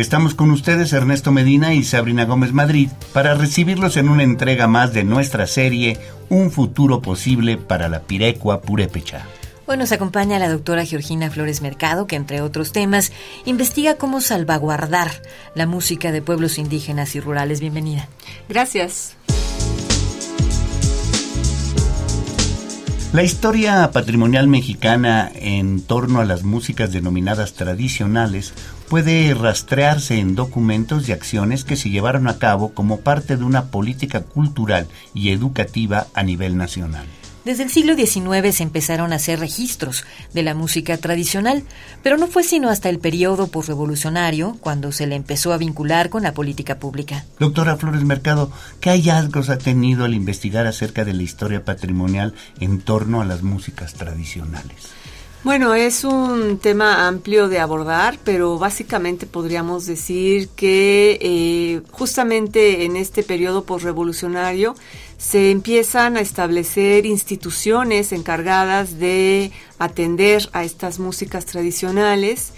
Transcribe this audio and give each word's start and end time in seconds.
estamos 0.00 0.34
con 0.34 0.50
ustedes 0.50 0.92
Ernesto 0.92 1.30
Medina 1.30 1.74
y 1.74 1.84
Sabrina 1.84 2.24
Gómez 2.24 2.52
Madrid 2.52 2.88
para 3.12 3.34
recibirlos 3.34 3.96
en 3.96 4.08
una 4.08 4.22
entrega 4.22 4.66
más 4.66 4.92
de 4.94 5.04
nuestra 5.04 5.46
serie 5.46 5.98
Un 6.28 6.50
futuro 6.50 7.02
posible 7.02 7.56
para 7.58 7.88
la 7.88 8.00
Pirecua 8.00 8.62
Purépecha. 8.62 9.26
Hoy 9.66 9.76
nos 9.76 9.92
acompaña 9.92 10.38
la 10.38 10.48
doctora 10.48 10.84
Georgina 10.84 11.30
Flores 11.30 11.62
Mercado, 11.62 12.06
que 12.06 12.16
entre 12.16 12.40
otros 12.40 12.72
temas 12.72 13.12
investiga 13.44 13.96
cómo 13.96 14.20
salvaguardar 14.20 15.10
la 15.54 15.66
música 15.66 16.10
de 16.12 16.22
pueblos 16.22 16.58
indígenas 16.58 17.14
y 17.14 17.20
rurales. 17.20 17.60
Bienvenida. 17.60 18.08
Gracias. 18.48 19.16
La 23.12 23.24
historia 23.24 23.90
patrimonial 23.92 24.46
mexicana 24.46 25.32
en 25.34 25.82
torno 25.82 26.20
a 26.20 26.24
las 26.24 26.44
músicas 26.44 26.92
denominadas 26.92 27.54
tradicionales 27.54 28.54
puede 28.88 29.34
rastrearse 29.34 30.20
en 30.20 30.36
documentos 30.36 31.08
y 31.08 31.12
acciones 31.12 31.64
que 31.64 31.74
se 31.74 31.90
llevaron 31.90 32.28
a 32.28 32.38
cabo 32.38 32.72
como 32.72 33.00
parte 33.00 33.36
de 33.36 33.42
una 33.42 33.64
política 33.64 34.20
cultural 34.20 34.86
y 35.12 35.30
educativa 35.30 36.06
a 36.14 36.22
nivel 36.22 36.56
nacional. 36.56 37.04
Desde 37.44 37.62
el 37.62 37.70
siglo 37.70 37.94
XIX 37.94 38.54
se 38.54 38.62
empezaron 38.62 39.12
a 39.12 39.16
hacer 39.16 39.40
registros 39.40 40.04
de 40.34 40.42
la 40.42 40.54
música 40.54 40.98
tradicional, 40.98 41.62
pero 42.02 42.18
no 42.18 42.26
fue 42.26 42.44
sino 42.44 42.68
hasta 42.68 42.90
el 42.90 42.98
periodo 42.98 43.46
posrevolucionario 43.46 44.58
cuando 44.60 44.92
se 44.92 45.06
le 45.06 45.16
empezó 45.16 45.54
a 45.54 45.56
vincular 45.56 46.10
con 46.10 46.22
la 46.22 46.34
política 46.34 46.78
pública. 46.78 47.24
Doctora 47.38 47.78
Flores 47.78 48.04
Mercado, 48.04 48.52
¿qué 48.80 48.90
hallazgos 48.90 49.48
ha 49.48 49.56
tenido 49.56 50.04
al 50.04 50.12
investigar 50.12 50.66
acerca 50.66 51.06
de 51.06 51.14
la 51.14 51.22
historia 51.22 51.64
patrimonial 51.64 52.34
en 52.60 52.80
torno 52.80 53.22
a 53.22 53.24
las 53.24 53.42
músicas 53.42 53.94
tradicionales? 53.94 54.90
Bueno, 55.42 55.74
es 55.74 56.04
un 56.04 56.58
tema 56.58 57.08
amplio 57.08 57.48
de 57.48 57.60
abordar, 57.60 58.18
pero 58.24 58.58
básicamente 58.58 59.24
podríamos 59.24 59.86
decir 59.86 60.50
que 60.50 61.18
eh, 61.18 61.80
justamente 61.92 62.84
en 62.84 62.96
este 62.96 63.22
periodo 63.22 63.64
posrevolucionario 63.64 64.74
se 65.16 65.50
empiezan 65.50 66.18
a 66.18 66.20
establecer 66.20 67.06
instituciones 67.06 68.12
encargadas 68.12 68.98
de 68.98 69.50
atender 69.78 70.46
a 70.52 70.62
estas 70.62 70.98
músicas 70.98 71.46
tradicionales. 71.46 72.52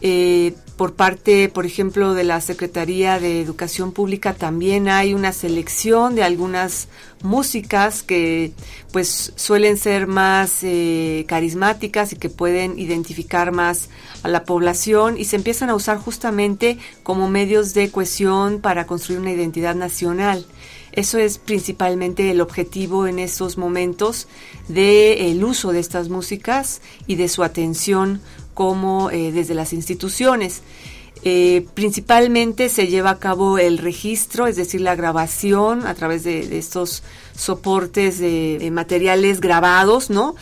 Eh, 0.00 0.54
por 0.76 0.94
parte, 0.94 1.48
por 1.48 1.66
ejemplo, 1.66 2.14
de 2.14 2.24
la 2.24 2.40
Secretaría 2.40 3.20
de 3.20 3.40
Educación 3.40 3.92
Pública 3.92 4.34
también 4.34 4.88
hay 4.88 5.14
una 5.14 5.32
selección 5.32 6.16
de 6.16 6.24
algunas 6.24 6.88
músicas 7.22 8.02
que 8.02 8.52
pues 8.92 9.32
suelen 9.36 9.76
ser 9.78 10.08
más 10.08 10.58
eh, 10.62 11.24
carismáticas 11.28 12.12
y 12.12 12.16
que 12.16 12.28
pueden 12.28 12.78
identificar 12.78 13.52
más 13.52 13.88
a 14.24 14.28
la 14.28 14.44
población 14.44 15.16
y 15.16 15.26
se 15.26 15.36
empiezan 15.36 15.70
a 15.70 15.76
usar 15.76 15.98
justamente 15.98 16.78
como 17.04 17.30
medios 17.30 17.72
de 17.72 17.90
cohesión 17.90 18.60
para 18.60 18.86
construir 18.86 19.20
una 19.20 19.32
identidad 19.32 19.76
nacional. 19.76 20.44
Eso 20.90 21.18
es 21.18 21.38
principalmente 21.38 22.30
el 22.30 22.40
objetivo 22.40 23.08
en 23.08 23.18
estos 23.18 23.58
momentos 23.58 24.28
del 24.68 25.42
uso 25.42 25.72
de 25.72 25.80
estas 25.80 26.08
músicas 26.08 26.82
y 27.08 27.16
de 27.16 27.28
su 27.28 27.42
atención 27.42 28.20
como 28.54 29.10
eh, 29.10 29.32
desde 29.32 29.54
las 29.54 29.72
instituciones. 29.72 30.62
Eh, 31.26 31.66
principalmente 31.72 32.68
se 32.68 32.86
lleva 32.86 33.10
a 33.10 33.18
cabo 33.18 33.58
el 33.58 33.78
registro, 33.78 34.46
es 34.46 34.56
decir, 34.56 34.82
la 34.82 34.94
grabación 34.94 35.86
a 35.86 35.94
través 35.94 36.22
de, 36.22 36.58
estos 36.58 37.02
soportes 37.34 38.18
de, 38.18 38.68
materiales 38.70 39.40
grabados, 39.40 40.10
¿no? 40.10 40.34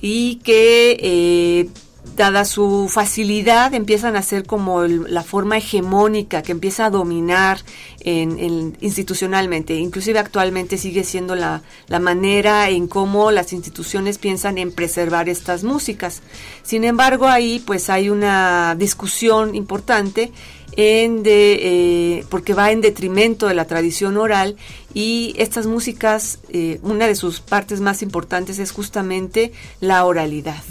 Y 0.00 0.36
que 0.36 0.96
eh, 1.02 1.68
dada 2.16 2.44
su 2.44 2.88
facilidad, 2.90 3.74
empiezan 3.74 4.16
a 4.16 4.22
ser 4.22 4.46
como 4.46 4.84
la 4.84 5.22
forma 5.22 5.58
hegemónica 5.58 6.42
que 6.42 6.52
empieza 6.52 6.86
a 6.86 6.90
dominar 6.90 7.60
en, 8.00 8.76
institucionalmente. 8.80 9.74
Inclusive 9.74 10.18
actualmente 10.18 10.78
sigue 10.78 11.04
siendo 11.04 11.34
la, 11.34 11.62
la, 11.88 12.00
manera 12.00 12.68
en 12.68 12.88
cómo 12.88 13.30
las 13.30 13.52
instituciones 13.52 14.18
piensan 14.18 14.58
en 14.58 14.72
preservar 14.72 15.28
estas 15.28 15.64
músicas. 15.64 16.22
Sin 16.62 16.84
embargo, 16.84 17.28
ahí 17.28 17.62
pues 17.64 17.90
hay 17.90 18.10
una 18.10 18.74
discusión 18.76 19.54
importante 19.54 20.32
en 20.76 21.22
de, 21.22 22.18
eh, 22.18 22.24
porque 22.28 22.54
va 22.54 22.70
en 22.70 22.80
detrimento 22.80 23.46
de 23.46 23.54
la 23.54 23.66
tradición 23.66 24.16
oral 24.16 24.56
y 24.92 25.34
estas 25.38 25.66
músicas, 25.66 26.40
eh, 26.48 26.80
una 26.82 27.06
de 27.06 27.14
sus 27.14 27.40
partes 27.40 27.80
más 27.80 28.02
importantes 28.02 28.58
es 28.58 28.72
justamente 28.72 29.52
la 29.80 30.04
oralidad. 30.04 30.62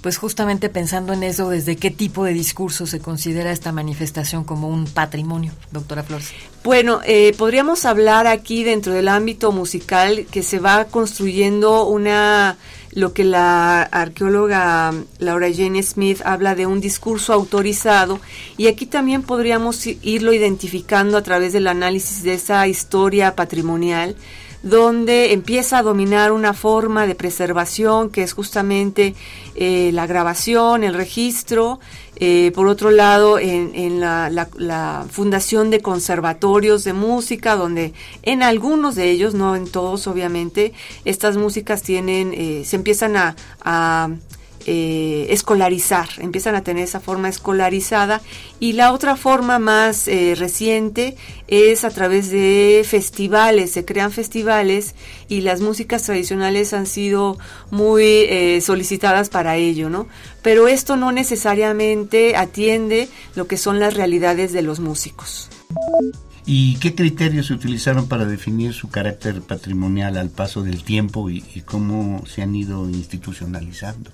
Pues 0.00 0.16
justamente 0.16 0.68
pensando 0.68 1.12
en 1.12 1.22
eso, 1.22 1.48
¿desde 1.48 1.76
qué 1.76 1.90
tipo 1.90 2.24
de 2.24 2.32
discurso 2.32 2.86
se 2.86 2.98
considera 2.98 3.52
esta 3.52 3.70
manifestación 3.70 4.42
como 4.44 4.68
un 4.68 4.86
patrimonio, 4.86 5.52
doctora 5.70 6.02
Flores? 6.02 6.28
Bueno, 6.64 7.00
eh, 7.04 7.34
podríamos 7.38 7.84
hablar 7.84 8.26
aquí 8.26 8.64
dentro 8.64 8.92
del 8.92 9.08
ámbito 9.08 9.52
musical 9.52 10.26
que 10.30 10.42
se 10.42 10.58
va 10.58 10.86
construyendo 10.86 11.86
una 11.86 12.56
lo 12.92 13.14
que 13.14 13.24
la 13.24 13.82
arqueóloga 13.82 14.92
Laura 15.18 15.48
Jane 15.52 15.82
Smith 15.82 16.20
habla 16.24 16.54
de 16.54 16.66
un 16.66 16.80
discurso 16.80 17.32
autorizado 17.32 18.20
y 18.56 18.66
aquí 18.66 18.86
también 18.86 19.22
podríamos 19.22 19.86
irlo 19.86 20.32
identificando 20.32 21.16
a 21.16 21.22
través 21.22 21.52
del 21.52 21.68
análisis 21.68 22.22
de 22.22 22.34
esa 22.34 22.66
historia 22.68 23.34
patrimonial 23.34 24.14
donde 24.62 25.32
empieza 25.32 25.78
a 25.78 25.82
dominar 25.82 26.32
una 26.32 26.54
forma 26.54 27.06
de 27.06 27.14
preservación 27.14 28.10
que 28.10 28.22
es 28.22 28.32
justamente 28.32 29.14
eh, 29.54 29.90
la 29.92 30.06
grabación, 30.06 30.84
el 30.84 30.94
registro, 30.94 31.80
eh, 32.16 32.52
por 32.54 32.68
otro 32.68 32.92
lado 32.92 33.38
en, 33.38 33.98
la, 33.98 35.06
fundación 35.10 35.70
de 35.70 35.80
conservatorios 35.80 36.84
de 36.84 36.92
música, 36.92 37.56
donde 37.56 37.94
en 38.22 38.42
algunos 38.42 38.94
de 38.94 39.10
ellos, 39.10 39.34
no 39.34 39.56
en 39.56 39.66
todos 39.66 40.06
obviamente, 40.06 40.72
estas 41.04 41.36
músicas 41.36 41.82
tienen, 41.82 42.32
eh, 42.32 42.62
se 42.64 42.76
empiezan 42.76 43.16
a 43.16 44.10
eh, 44.66 45.26
escolarizar, 45.30 46.08
empiezan 46.18 46.54
a 46.54 46.62
tener 46.62 46.84
esa 46.84 47.00
forma 47.00 47.28
escolarizada 47.28 48.20
y 48.60 48.72
la 48.72 48.92
otra 48.92 49.16
forma 49.16 49.58
más 49.58 50.08
eh, 50.08 50.34
reciente 50.36 51.16
es 51.48 51.84
a 51.84 51.90
través 51.90 52.30
de 52.30 52.84
festivales, 52.88 53.72
se 53.72 53.84
crean 53.84 54.12
festivales 54.12 54.94
y 55.28 55.40
las 55.42 55.60
músicas 55.60 56.04
tradicionales 56.04 56.72
han 56.72 56.86
sido 56.86 57.38
muy 57.70 58.04
eh, 58.04 58.60
solicitadas 58.60 59.28
para 59.28 59.56
ello, 59.56 59.90
¿no? 59.90 60.06
Pero 60.42 60.68
esto 60.68 60.96
no 60.96 61.12
necesariamente 61.12 62.36
atiende 62.36 63.08
lo 63.34 63.46
que 63.46 63.56
son 63.56 63.80
las 63.80 63.94
realidades 63.94 64.52
de 64.52 64.62
los 64.62 64.80
músicos. 64.80 65.48
¿Y 66.44 66.76
qué 66.76 66.94
criterios 66.94 67.46
se 67.46 67.54
utilizaron 67.54 68.08
para 68.08 68.24
definir 68.24 68.72
su 68.72 68.88
carácter 68.88 69.42
patrimonial 69.42 70.18
al 70.18 70.30
paso 70.30 70.62
del 70.62 70.82
tiempo 70.82 71.30
y 71.30 71.62
cómo 71.64 72.24
se 72.26 72.42
han 72.42 72.54
ido 72.54 72.88
institucionalizando? 72.88 74.10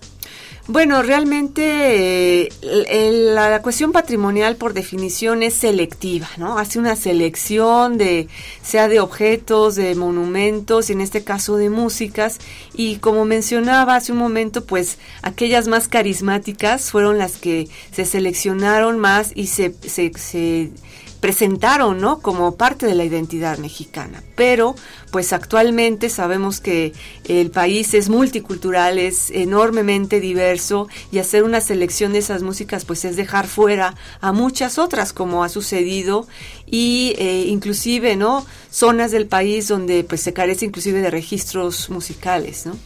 Bueno, 0.71 1.03
realmente 1.03 2.51
eh, 2.61 3.33
la 3.33 3.63
cuestión 3.63 3.91
patrimonial 3.91 4.57
por 4.57 4.75
definición 4.75 5.43
es 5.43 5.55
selectiva, 5.55 6.29
¿no? 6.37 6.59
Hace 6.59 6.79
una 6.79 6.95
selección 6.95 7.97
de, 7.97 8.29
sea 8.61 8.87
de 8.87 9.01
objetos, 9.01 9.77
de 9.77 9.95
monumentos, 9.95 10.91
y 10.91 10.93
en 10.93 11.01
este 11.01 11.25
caso 11.25 11.57
de 11.57 11.71
músicas, 11.71 12.37
y 12.75 12.97
como 12.97 13.25
mencionaba 13.25 13.97
hace 13.97 14.13
un 14.13 14.19
momento, 14.19 14.67
pues 14.67 14.99
aquellas 15.23 15.69
más 15.69 15.89
carismáticas 15.89 16.91
fueron 16.91 17.17
las 17.17 17.39
que 17.39 17.71
se 17.91 18.05
seleccionaron 18.05 18.99
más 18.99 19.33
y 19.35 19.47
se, 19.47 19.75
se, 19.87 20.13
se 20.19 20.71
presentaron, 21.21 22.01
¿no? 22.01 22.21
Como 22.21 22.57
parte 22.57 22.87
de 22.87 22.95
la 22.95 23.05
identidad 23.05 23.59
mexicana. 23.59 24.23
Pero, 24.35 24.75
pues 25.11 25.33
actualmente 25.33 26.09
sabemos 26.11 26.61
que 26.61 26.93
el 27.25 27.51
país 27.51 27.95
es 27.95 28.09
multicultural, 28.09 28.99
es 28.99 29.31
enormemente 29.31 30.21
diverso 30.21 30.89
y 31.11 31.19
hacer 31.19 31.45
una 31.45 31.61
selección 31.61 32.13
de 32.13 32.19
esas 32.19 32.43
músicas, 32.43 32.85
pues 32.85 33.05
es 33.05 33.17
dejar 33.17 33.47
fuera 33.47 33.95
a 34.21 34.33
muchas 34.33 34.79
otras, 34.79 35.13
como 35.13 35.45
ha 35.45 35.49
sucedido 35.49 36.27
y 36.67 37.15
eh, 37.19 37.47
inclusive, 37.49 38.17
¿no? 38.17 38.45
Zonas 38.71 39.11
del 39.11 39.27
país 39.27 39.69
donde 39.69 40.05
pues 40.05 40.21
se 40.21 40.33
carece 40.33 40.67
inclusive 40.67 41.01
de 41.01 41.11
registros 41.11 41.89
musicales, 41.91 42.67
¿no? 42.67 42.77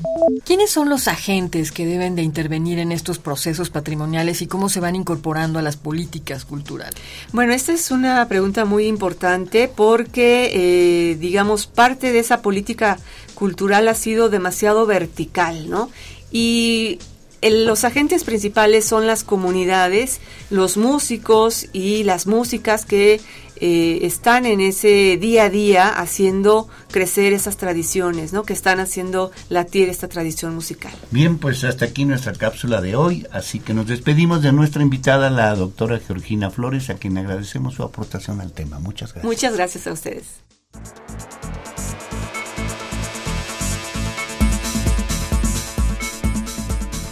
¿Quiénes 0.44 0.70
son 0.70 0.88
los 0.88 1.08
agentes 1.08 1.72
que 1.72 1.86
deben 1.86 2.14
de 2.14 2.22
intervenir 2.22 2.78
en 2.78 2.92
estos 2.92 3.18
procesos 3.18 3.70
patrimoniales 3.70 4.42
y 4.42 4.46
cómo 4.46 4.68
se 4.68 4.80
van 4.80 4.94
incorporando 4.96 5.58
a 5.58 5.62
las 5.62 5.76
políticas 5.76 6.44
culturales? 6.44 6.94
Bueno, 7.32 7.52
esta 7.52 7.72
es 7.72 7.90
una 7.90 8.26
pregunta 8.28 8.64
muy 8.64 8.86
importante 8.86 9.68
porque, 9.68 10.50
eh, 10.52 11.16
digamos, 11.16 11.66
parte 11.66 12.11
de 12.12 12.20
esa 12.20 12.42
política 12.42 12.98
cultural 13.34 13.88
ha 13.88 13.94
sido 13.94 14.28
demasiado 14.28 14.86
vertical, 14.86 15.68
¿no? 15.68 15.90
y 16.32 16.98
los 17.42 17.84
agentes 17.84 18.24
principales 18.24 18.84
son 18.84 19.06
las 19.06 19.24
comunidades, 19.24 20.20
los 20.50 20.76
músicos 20.76 21.66
y 21.72 22.04
las 22.04 22.26
músicas 22.26 22.86
que 22.86 23.20
eh, 23.56 23.98
están 24.02 24.46
en 24.46 24.60
ese 24.60 25.16
día 25.20 25.44
a 25.44 25.50
día 25.50 25.88
haciendo 25.88 26.68
crecer 26.90 27.32
esas 27.32 27.56
tradiciones, 27.56 28.32
¿no? 28.32 28.44
Que 28.44 28.52
están 28.52 28.80
haciendo 28.80 29.32
latir 29.48 29.88
esta 29.88 30.08
tradición 30.08 30.54
musical. 30.54 30.92
Bien, 31.10 31.38
pues 31.38 31.62
hasta 31.64 31.84
aquí 31.84 32.04
nuestra 32.04 32.32
cápsula 32.32 32.80
de 32.80 32.96
hoy, 32.96 33.26
así 33.32 33.58
que 33.58 33.74
nos 33.74 33.86
despedimos 33.88 34.42
de 34.42 34.52
nuestra 34.52 34.82
invitada, 34.82 35.28
la 35.28 35.54
doctora 35.54 35.98
Georgina 35.98 36.50
Flores, 36.50 36.90
a 36.90 36.94
quien 36.94 37.18
agradecemos 37.18 37.74
su 37.74 37.82
aportación 37.82 38.40
al 38.40 38.52
tema. 38.52 38.78
Muchas 38.78 39.12
gracias. 39.12 39.24
Muchas 39.24 39.54
gracias 39.56 39.86
a 39.88 39.92
ustedes. 39.92 40.26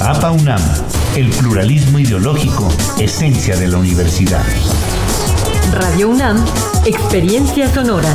APA 0.00 0.30
UNAM, 0.30 0.60
el 1.16 1.30
pluralismo 1.30 1.98
ideológico, 1.98 2.68
esencia 2.98 3.56
de 3.56 3.68
la 3.68 3.78
universidad. 3.78 4.44
Radio 5.72 6.10
UNAM, 6.10 6.44
experiencia 6.86 7.72
sonora. 7.72 8.14